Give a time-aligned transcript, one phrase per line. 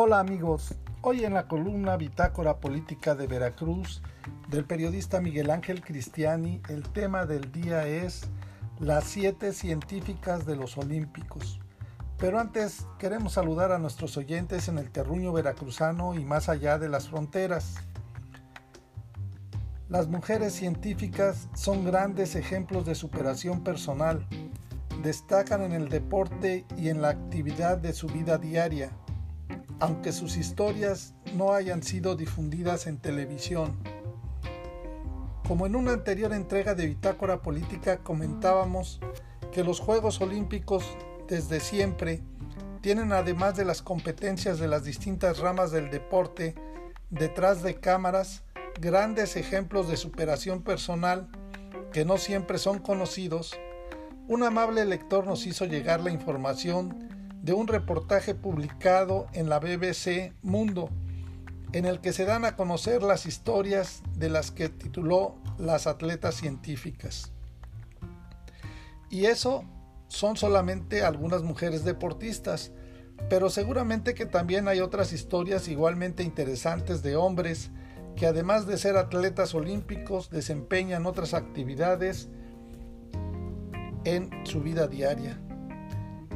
[0.00, 4.00] Hola amigos, hoy en la columna Bitácora Política de Veracruz
[4.46, 8.22] del periodista Miguel Ángel Cristiani, el tema del día es
[8.78, 11.58] las siete científicas de los Olímpicos.
[12.16, 16.88] Pero antes queremos saludar a nuestros oyentes en el terruño veracruzano y más allá de
[16.88, 17.74] las fronteras.
[19.88, 24.24] Las mujeres científicas son grandes ejemplos de superación personal.
[25.02, 28.92] Destacan en el deporte y en la actividad de su vida diaria
[29.80, 33.76] aunque sus historias no hayan sido difundidas en televisión.
[35.46, 39.00] Como en una anterior entrega de Bitácora Política comentábamos
[39.52, 40.84] que los Juegos Olímpicos
[41.26, 42.22] desde siempre
[42.80, 46.54] tienen además de las competencias de las distintas ramas del deporte,
[47.10, 48.44] detrás de cámaras,
[48.80, 51.28] grandes ejemplos de superación personal
[51.92, 53.58] que no siempre son conocidos,
[54.28, 57.08] un amable lector nos hizo llegar la información
[57.42, 60.90] de un reportaje publicado en la BBC Mundo,
[61.72, 66.34] en el que se dan a conocer las historias de las que tituló Las atletas
[66.34, 67.32] científicas.
[69.10, 69.64] Y eso
[70.08, 72.72] son solamente algunas mujeres deportistas,
[73.28, 77.70] pero seguramente que también hay otras historias igualmente interesantes de hombres
[78.16, 82.28] que además de ser atletas olímpicos desempeñan otras actividades
[84.04, 85.40] en su vida diaria.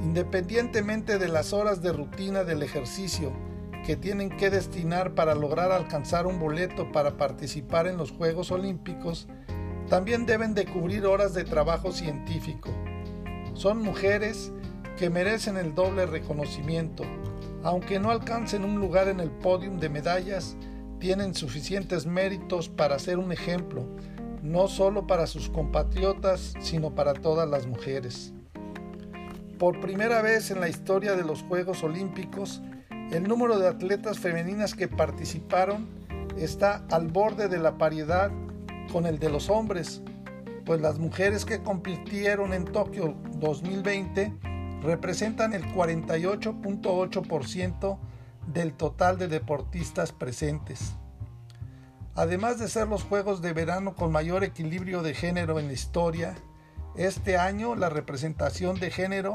[0.02, 3.32] Independientemente de las horas de rutina del ejercicio
[3.86, 9.28] que tienen que destinar para lograr alcanzar un boleto para participar en los Juegos Olímpicos,
[9.88, 12.70] también deben de cubrir horas de trabajo científico.
[13.54, 14.52] Son mujeres
[14.96, 17.04] que merecen el doble reconocimiento.
[17.62, 20.56] Aunque no alcancen un lugar en el podium de medallas,
[20.98, 23.86] tienen suficientes méritos para ser un ejemplo,
[24.42, 28.32] no solo para sus compatriotas, sino para todas las mujeres.
[29.62, 32.60] Por primera vez en la historia de los Juegos Olímpicos,
[33.12, 35.88] el número de atletas femeninas que participaron
[36.36, 38.32] está al borde de la paridad
[38.90, 40.02] con el de los hombres,
[40.64, 44.32] pues las mujeres que compitieron en Tokio 2020
[44.82, 47.98] representan el 48.8%
[48.52, 50.96] del total de deportistas presentes.
[52.16, 56.34] Además de ser los Juegos de verano con mayor equilibrio de género en la historia,
[56.96, 59.34] este año la representación de género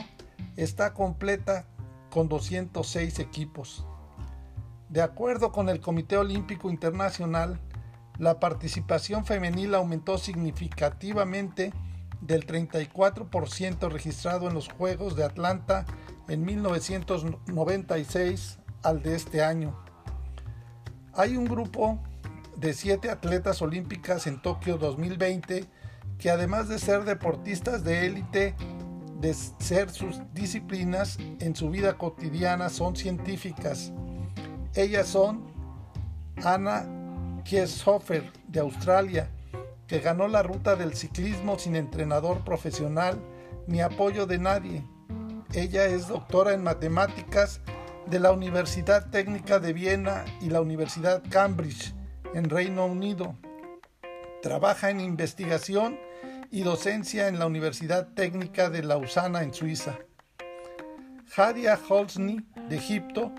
[0.56, 1.66] está completa
[2.10, 3.86] con 206 equipos.
[4.90, 7.60] De acuerdo con el Comité Olímpico Internacional,
[8.18, 11.74] la participación femenil aumentó significativamente
[12.22, 15.86] del 34% registrado en los Juegos de Atlanta
[16.28, 19.76] en 1996 al de este año.
[21.14, 22.00] Hay un grupo
[22.56, 25.66] de siete atletas olímpicas en Tokio 2020
[26.18, 28.56] que además de ser deportistas de élite,
[29.20, 33.92] de ser sus disciplinas en su vida cotidiana son científicas.
[34.76, 35.44] Ellas son
[36.44, 39.30] Anna Kieshofer de Australia,
[39.88, 43.20] que ganó la ruta del ciclismo sin entrenador profesional
[43.68, 44.84] ni apoyo de nadie.
[45.54, 47.62] Ella es doctora en matemáticas
[48.06, 51.94] de la Universidad Técnica de Viena y la Universidad Cambridge
[52.34, 53.36] en Reino Unido.
[54.42, 55.98] Trabaja en investigación
[56.52, 59.98] y docencia en la Universidad Técnica de Lausana en Suiza.
[61.36, 63.32] Hadia Holsny de Egipto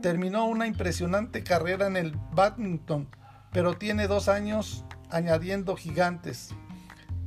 [0.00, 3.08] terminó una impresionante carrera en el badminton,
[3.52, 6.50] pero tiene dos años añadiendo gigantes.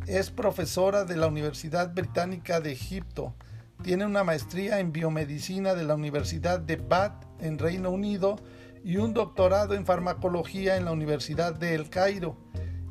[0.08, 3.36] Es profesora de la Universidad Británica de Egipto.
[3.84, 8.38] Tiene una maestría en biomedicina de la Universidad de Bath en Reino Unido
[8.84, 12.38] y un doctorado en farmacología en la Universidad de El Cairo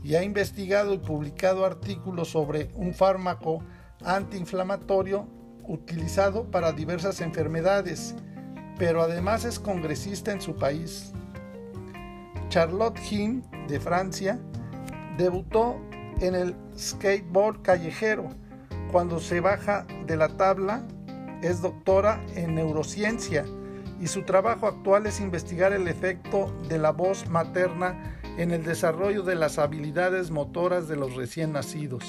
[0.06, 3.64] y ha investigado y publicado artículos sobre un fármaco
[4.04, 5.26] antiinflamatorio
[5.64, 8.14] utilizado para diversas enfermedades,
[8.78, 11.12] pero además es congresista en su país.
[12.50, 14.38] Charlotte Him, de Francia,
[15.18, 15.80] debutó
[16.20, 18.28] en el skateboard callejero.
[18.92, 20.86] Cuando se baja de la tabla,
[21.42, 23.44] es doctora en neurociencia
[24.00, 29.22] y su trabajo actual es investigar el efecto de la voz materna en el desarrollo
[29.22, 32.04] de las habilidades motoras de los recién nacidos.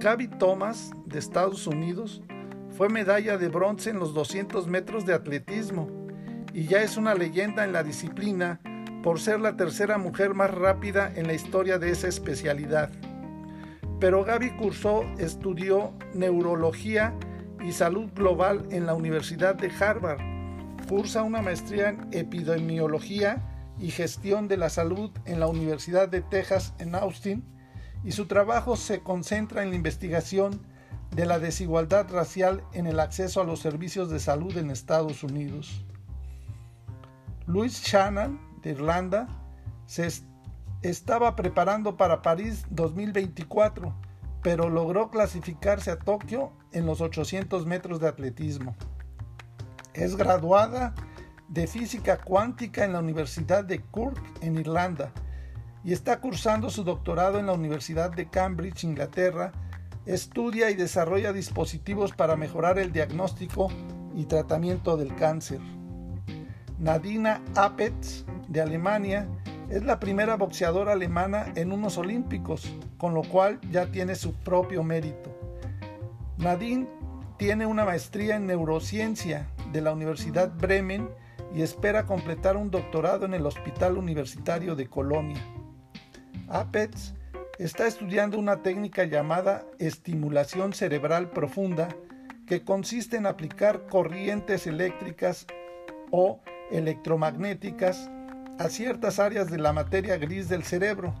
[0.00, 2.22] Gaby Thomas, de Estados Unidos,
[2.70, 5.90] fue medalla de bronce en los 200 metros de atletismo
[6.54, 8.60] y ya es una leyenda en la disciplina
[9.02, 12.90] por ser la tercera mujer más rápida en la historia de esa especialidad.
[14.00, 17.14] Pero Gaby cursó, estudió neurología
[17.64, 20.20] y salud global en la Universidad de Harvard.
[20.88, 26.74] Cursa una maestría en epidemiología y Gestión de la Salud en la Universidad de Texas
[26.78, 27.44] en Austin
[28.04, 30.60] y su trabajo se concentra en la investigación
[31.10, 35.84] de la desigualdad racial en el acceso a los servicios de salud en Estados Unidos.
[37.46, 39.26] Louis Shannon, de Irlanda,
[39.86, 40.08] se
[40.82, 43.94] estaba preparando para París 2024,
[44.42, 48.76] pero logró clasificarse a Tokio en los 800 metros de atletismo.
[49.94, 50.94] Es graduada
[51.48, 55.12] de física cuántica en la Universidad de Cork en Irlanda
[55.82, 59.52] y está cursando su doctorado en la Universidad de Cambridge, Inglaterra.
[60.04, 63.68] Estudia y desarrolla dispositivos para mejorar el diagnóstico
[64.14, 65.60] y tratamiento del cáncer.
[66.78, 69.28] Nadina Apetz, de Alemania,
[69.70, 74.82] es la primera boxeadora alemana en unos olímpicos, con lo cual ya tiene su propio
[74.82, 75.30] mérito.
[76.38, 76.86] Nadine
[77.36, 81.08] tiene una maestría en neurociencia de la Universidad Bremen
[81.54, 85.40] y espera completar un doctorado en el Hospital Universitario de Colonia.
[86.48, 87.14] Apetz
[87.58, 91.88] está estudiando una técnica llamada estimulación cerebral profunda
[92.46, 95.46] que consiste en aplicar corrientes eléctricas
[96.10, 96.40] o
[96.70, 98.10] electromagnéticas
[98.58, 101.14] a ciertas áreas de la materia gris del cerebro.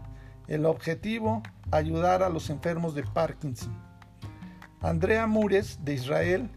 [0.46, 3.76] El objetivo, ayudar a los enfermos de Parkinson.
[4.80, 6.50] Andrea Mures, de Israel,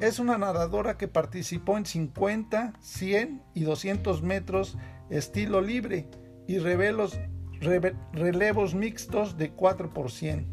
[0.00, 4.76] es una nadadora que participó en 50, 100 y 200 metros
[5.10, 6.08] estilo libre
[6.46, 7.18] y relevos,
[8.12, 10.46] relevos mixtos de 4 por 100.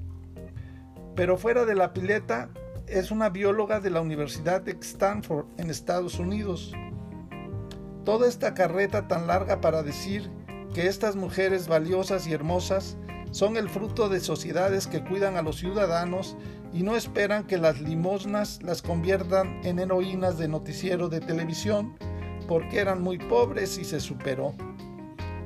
[1.16, 2.50] Pero fuera de la pileta
[2.88, 6.74] es una bióloga de la Universidad de Stanford en Estados Unidos.
[8.06, 10.30] Toda esta carreta tan larga para decir
[10.74, 12.98] que estas mujeres valiosas y hermosas
[13.32, 16.38] son el fruto de sociedades que cuidan a los ciudadanos
[16.74, 21.96] y no esperan que las limosnas las conviertan en heroínas de noticiero de televisión
[22.48, 24.54] porque eran muy pobres y se superó.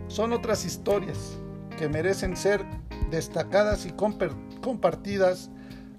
[0.08, 1.38] Son otras historias
[1.78, 2.66] que merecen ser
[3.10, 5.50] destacadas y compartidas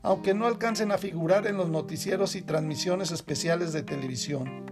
[0.06, 4.64] aunque no alcancen a figurar en los noticieros y transmisiones especiales de televisión.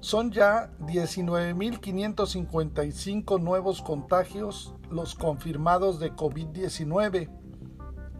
[0.00, 7.30] Son ya 19.555 nuevos contagios los confirmados de COVID-19,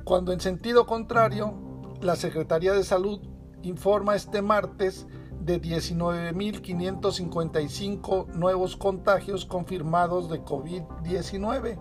[0.04, 1.54] Cuando en sentido contrario,
[2.02, 3.22] la Secretaría de Salud
[3.62, 5.08] informa este martes
[5.46, 11.78] de 19.555 nuevos contagios confirmados de COVID-19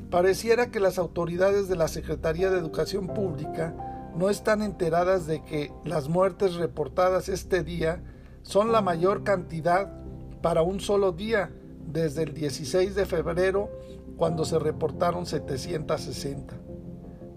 [0.10, 3.75] Pareciera que las autoridades de la Secretaría de Educación Pública
[4.19, 8.03] no están enteradas de que las muertes reportadas este día
[8.41, 9.93] son la mayor cantidad
[10.41, 11.51] para un solo día
[11.88, 13.69] desde el 16 de febrero
[14.17, 16.53] cuando se reportaron 760.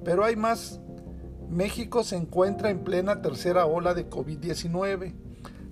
[0.05, 0.81] Pero hay más.
[1.49, 5.15] México se encuentra en plena tercera ola de COVID-19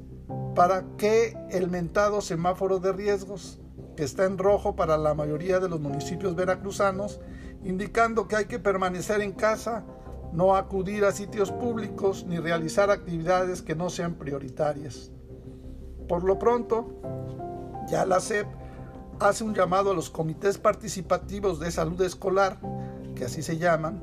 [0.54, 3.60] ¿para qué el mentado semáforo de riesgos,
[3.96, 7.20] que está en rojo para la mayoría de los municipios veracruzanos
[7.64, 9.84] indicando que hay que permanecer en casa,
[10.32, 15.10] no acudir a sitios públicos ni realizar actividades que no sean prioritarias.
[16.08, 17.00] Por lo pronto,
[17.88, 18.46] ya la SEP
[19.20, 22.58] hace un llamado a los comités participativos de salud escolar,
[23.14, 24.02] que así se llaman,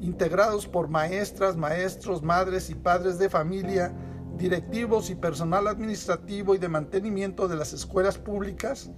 [0.00, 3.94] integrados por maestras, maestros, madres y padres de familia,
[4.36, 8.90] directivos y personal administrativo y de mantenimiento de las escuelas públicas,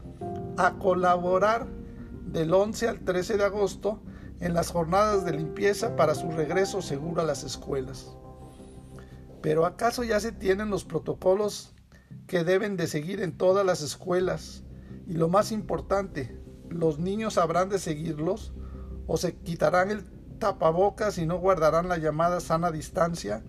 [0.57, 1.69] a colaborar
[2.27, 4.03] del 11 al 13 de agosto
[4.41, 8.17] en las jornadas de limpieza para su regreso seguro a las escuelas.
[9.41, 11.75] Pero ¿acaso ya se tienen los protocolos
[12.27, 14.65] que deben de seguir en todas las escuelas?
[15.07, 16.37] Y lo más importante,
[16.69, 18.53] ¿los niños habrán de seguirlos?
[19.09, 20.05] ¿O se quitarán el
[20.39, 23.43] tapabocas y no guardarán la llamada sana distancia?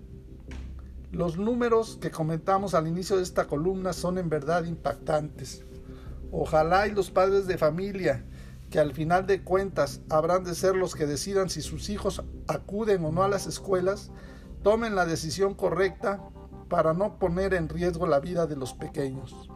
[1.11, 5.65] Los números que comentamos al inicio de esta columna son en verdad impactantes.
[6.31, 8.25] Ojalá y los padres de familia
[8.69, 13.03] que al final de cuentas habrán de ser los que decidan si sus hijos acuden
[13.03, 14.11] o no a las escuelas,
[14.63, 16.21] tomen la decisión correcta
[16.69, 19.49] para no poner en riesgo la vida de los pequeños.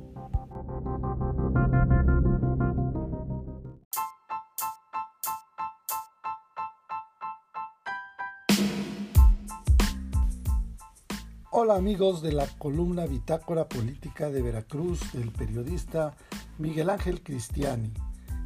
[11.64, 16.14] Hola amigos de la columna Bitácora Política de Veracruz del periodista
[16.58, 17.90] Miguel Ángel Cristiani.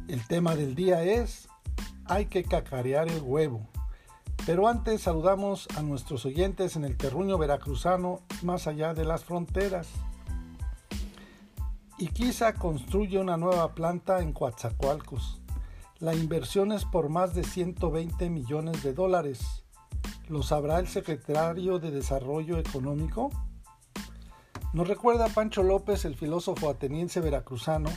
[0.07, 1.49] El tema del día es
[2.05, 3.67] Hay que cacarear el huevo.
[4.45, 9.89] Pero antes saludamos a nuestros oyentes en el terruño veracruzano más allá de las fronteras.
[11.97, 15.41] Iquiza construye una nueva planta en Coatzacoalcos.
[15.97, 19.65] La inversión es por más de 120 millones de dólares
[20.29, 23.31] ¿Lo sabrá el secretario de Desarrollo Económico?
[24.73, 27.89] Nos recuerda Pancho López, el filósofo ateniense veracruzano,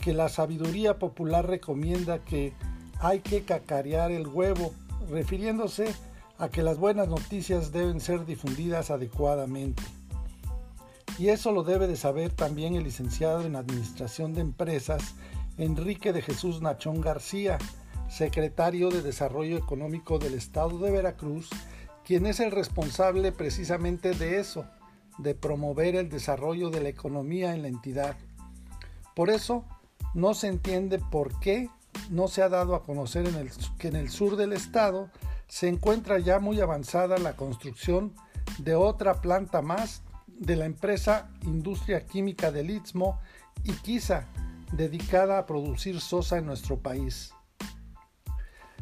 [0.00, 2.54] que la sabiduría popular recomienda que
[2.98, 4.72] hay que cacarear el huevo,
[5.10, 5.94] refiriéndose
[6.38, 9.82] a que las buenas noticias deben ser difundidas adecuadamente.
[11.18, 15.14] Y eso lo debe de saber también el licenciado en Administración de Empresas,
[15.58, 17.58] Enrique de Jesús Nachón García,
[18.08, 21.50] secretario de Desarrollo Económico del Estado de Veracruz,
[22.04, 24.66] quien es el responsable precisamente de eso,
[25.18, 28.16] de promover el desarrollo de la economía en la entidad.
[29.14, 29.64] Por eso,
[30.14, 31.68] no se entiende por qué
[32.10, 35.10] no se ha dado a conocer en el, que en el sur del estado
[35.48, 38.12] se encuentra ya muy avanzada la construcción
[38.58, 43.18] de otra planta más de la empresa Industria Química del Istmo
[43.64, 44.26] y quizá
[44.72, 47.32] dedicada a producir sosa en nuestro país.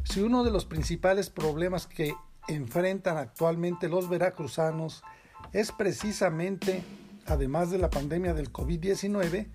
[0.05, 2.13] Si uno de los principales problemas que
[2.47, 5.03] enfrentan actualmente los veracruzanos
[5.51, 6.83] es precisamente,
[7.25, 9.47] además de la pandemia del COVID-19,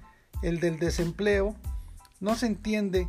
[0.43, 1.55] el del desempleo,
[2.19, 3.09] no se entiende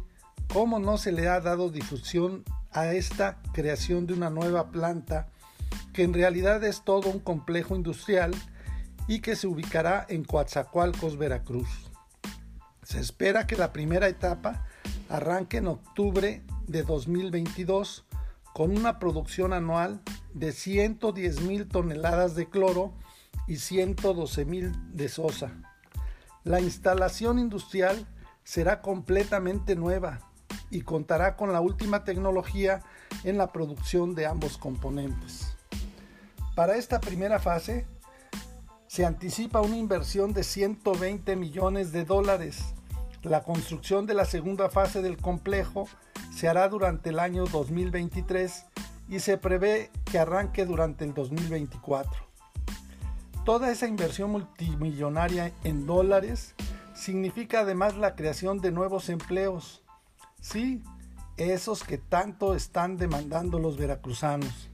[0.53, 5.27] cómo no se le ha dado difusión a esta creación de una nueva planta
[5.93, 8.33] que en realidad es todo un complejo industrial
[9.07, 11.91] y que se ubicará en Coatzacoalcos, Veracruz.
[12.83, 14.65] Se espera que la primera etapa
[15.09, 18.05] arranque en octubre de 2022
[18.53, 20.01] con una producción anual
[20.33, 22.93] de 110 mil toneladas de cloro
[23.47, 25.51] y 112 mil de sosa.
[26.43, 28.07] La instalación industrial
[28.43, 30.31] será completamente nueva
[30.69, 32.81] y contará con la última tecnología
[33.23, 35.55] en la producción de ambos componentes.
[36.55, 37.85] Para esta primera fase
[38.87, 42.73] se anticipa una inversión de 120 millones de dólares.
[43.23, 45.87] La construcción de la segunda fase del complejo
[46.33, 48.65] se hará durante el año 2023
[49.09, 52.11] y se prevé que arranque durante el 2024.
[53.45, 56.55] Toda esa inversión multimillonaria en dólares
[56.95, 59.83] significa además la creación de nuevos empleos.
[60.39, 60.81] Sí,
[61.37, 64.69] esos que tanto están demandando los veracruzanos.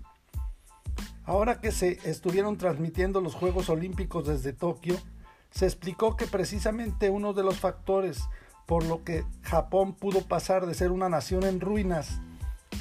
[1.26, 4.96] Ahora que se estuvieron transmitiendo los Juegos Olímpicos desde Tokio,
[5.52, 8.22] se explicó que precisamente uno de los factores
[8.66, 12.20] por lo que Japón pudo pasar de ser una nación en ruinas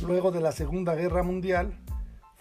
[0.02, 1.78] luego de la Segunda Guerra Mundial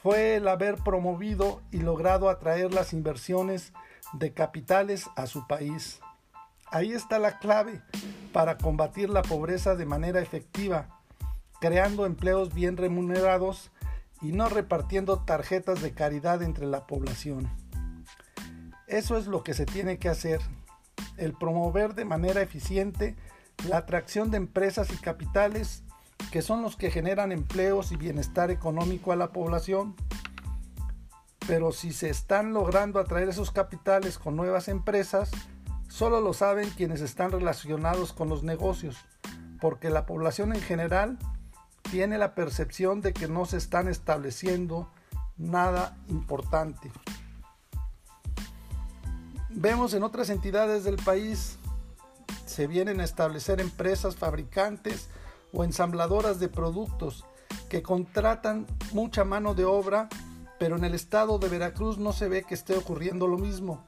[0.01, 3.73] fue el haber promovido y logrado atraer las inversiones
[4.13, 5.99] de capitales a su país.
[6.67, 7.81] Ahí está la clave
[8.33, 10.99] para combatir la pobreza de manera efectiva,
[11.59, 13.71] creando empleos bien remunerados
[14.21, 17.49] y no repartiendo tarjetas de caridad entre la población.
[18.87, 20.41] Eso es lo que se tiene que hacer,
[21.17, 23.15] el promover de manera eficiente
[23.67, 25.83] la atracción de empresas y capitales
[26.31, 29.95] que son los que generan empleos y bienestar económico a la población.
[31.47, 35.31] Pero si se están logrando atraer esos capitales con nuevas empresas,
[35.87, 38.97] solo lo saben quienes están relacionados con los negocios,
[39.61, 41.17] porque la población en general
[41.91, 44.91] tiene la percepción de que no se están estableciendo
[45.37, 46.91] nada importante.
[49.65, 51.57] Vemos en otras entidades del país
[52.45, 55.09] se vienen a establecer empresas fabricantes
[55.53, 57.25] o ensambladoras de productos
[57.67, 60.07] que contratan mucha mano de obra,
[60.59, 63.83] pero en el estado de Veracruz no se ve que esté ocurriendo lo mismo.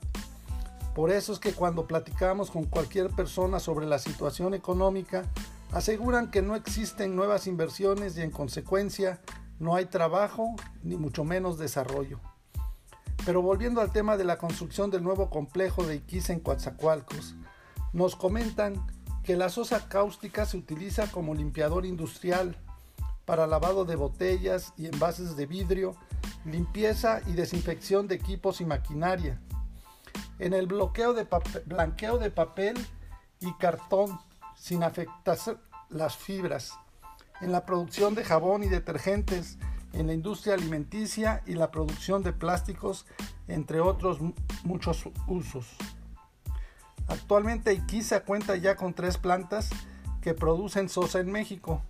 [0.96, 5.26] Por eso es que cuando platicamos con cualquier persona sobre la situación económica,
[5.72, 9.22] aseguran que no existen nuevas inversiones y en consecuencia
[9.60, 12.20] no hay trabajo ni mucho menos desarrollo.
[13.28, 17.36] Pero volviendo al tema de la construcción del nuevo complejo de Iquiza en Coatzacoalcos,
[17.92, 18.88] nos comentan
[19.22, 22.56] que la sosa cáustica se utiliza como limpiador industrial
[23.26, 25.98] para lavado de botellas y envases de vidrio,
[26.46, 29.42] limpieza y desinfección de equipos y maquinaria.
[30.40, 31.28] En el bloqueo de
[31.66, 32.78] blanqueo de papel
[33.42, 34.18] y cartón
[34.56, 35.38] sin afectar
[35.90, 36.72] las fibras.
[37.42, 39.58] en la producción de jabón y detergentes,
[39.93, 43.06] en la industria alimenticia y la producción de plásticos,
[43.47, 44.19] entre otros
[44.63, 45.67] muchos usos.
[47.08, 49.69] Actualmente Iquiza cuenta ya con tres plantas
[50.21, 51.82] que producen sosa en México.